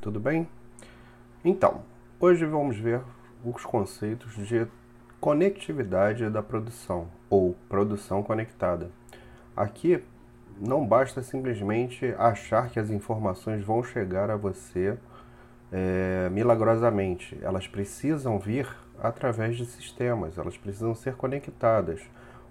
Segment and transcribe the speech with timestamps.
[0.00, 0.48] tudo bem?
[1.44, 1.82] Então,
[2.18, 3.02] hoje vamos ver
[3.44, 4.66] os conceitos de
[5.20, 8.90] conectividade da produção ou produção conectada.
[9.54, 10.02] Aqui
[10.58, 14.98] não basta simplesmente achar que as informações vão chegar a você
[15.72, 18.68] é, milagrosamente, elas precisam vir
[19.00, 22.00] através de sistemas, elas precisam ser conectadas.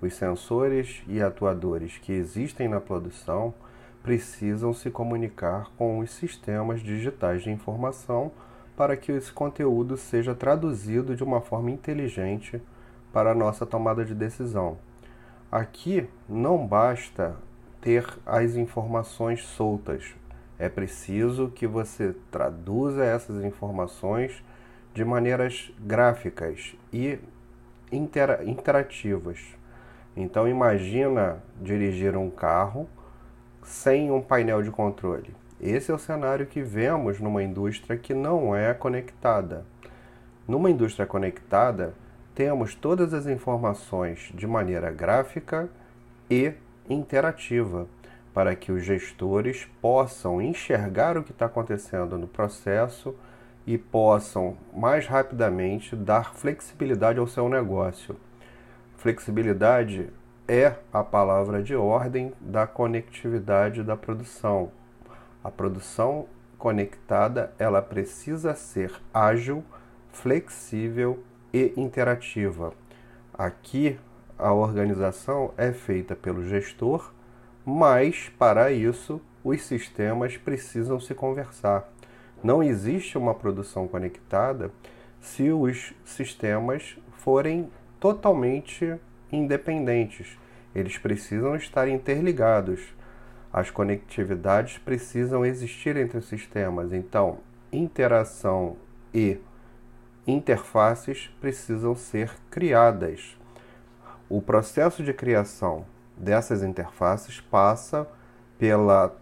[0.00, 3.54] Os sensores e atuadores que existem na produção
[4.06, 8.30] precisam se comunicar com os sistemas digitais de informação
[8.76, 12.62] para que esse conteúdo seja traduzido de uma forma inteligente
[13.12, 14.78] para a nossa tomada de decisão.
[15.50, 17.34] Aqui não basta
[17.80, 20.14] ter as informações soltas,
[20.56, 24.40] é preciso que você traduza essas informações
[24.94, 27.18] de maneiras gráficas e
[27.90, 29.40] interativas.
[30.16, 32.88] Então imagina dirigir um carro
[33.66, 35.34] sem um painel de controle.
[35.60, 39.64] Esse é o cenário que vemos numa indústria que não é conectada.
[40.46, 41.92] Numa indústria conectada,
[42.34, 45.68] temos todas as informações de maneira gráfica
[46.30, 46.52] e
[46.88, 47.88] interativa,
[48.32, 53.16] para que os gestores possam enxergar o que está acontecendo no processo
[53.66, 58.14] e possam mais rapidamente dar flexibilidade ao seu negócio.
[58.96, 60.08] Flexibilidade
[60.48, 64.70] é a palavra de ordem da conectividade da produção.
[65.42, 66.26] A produção
[66.58, 69.64] conectada, ela precisa ser ágil,
[70.10, 72.72] flexível e interativa.
[73.34, 73.98] Aqui
[74.38, 77.12] a organização é feita pelo gestor,
[77.64, 81.88] mas para isso os sistemas precisam se conversar.
[82.42, 84.70] Não existe uma produção conectada
[85.20, 88.94] se os sistemas forem totalmente
[89.36, 90.38] independentes.
[90.74, 92.94] Eles precisam estar interligados.
[93.52, 96.92] As conectividades precisam existir entre os sistemas.
[96.92, 97.38] Então,
[97.72, 98.76] interação
[99.14, 99.38] e
[100.26, 103.36] interfaces precisam ser criadas.
[104.28, 105.86] O processo de criação
[106.16, 108.08] dessas interfaces passa
[108.58, 109.16] pela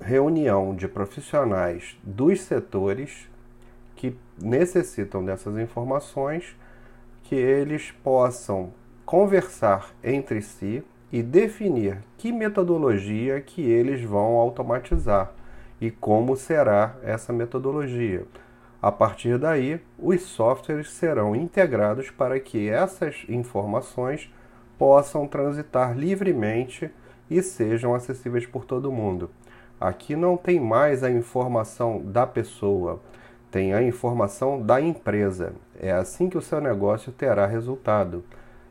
[0.00, 3.28] reunião de profissionais dos setores
[3.96, 6.56] que necessitam dessas informações,
[7.22, 8.72] que eles possam
[9.10, 15.32] conversar entre si e definir que metodologia que eles vão automatizar
[15.80, 18.24] e como será essa metodologia.
[18.80, 24.32] A partir daí, os softwares serão integrados para que essas informações
[24.78, 26.88] possam transitar livremente
[27.28, 29.28] e sejam acessíveis por todo mundo.
[29.80, 33.00] Aqui não tem mais a informação da pessoa,
[33.50, 35.52] tem a informação da empresa.
[35.80, 38.22] É assim que o seu negócio terá resultado.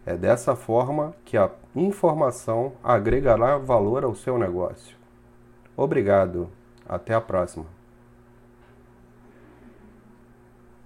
[0.09, 4.97] É dessa forma que a informação agregará valor ao seu negócio.
[5.78, 6.50] Obrigado.
[6.88, 7.68] Até a próxima.